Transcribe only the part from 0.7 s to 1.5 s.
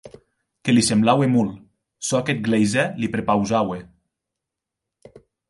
li semblaue